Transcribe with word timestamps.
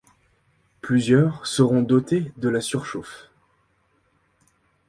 Plusieurs 0.81 1.45
seront 1.45 1.83
dotées 1.83 2.31
de 2.37 2.49
la 2.49 2.59
surchauffe. 2.59 3.29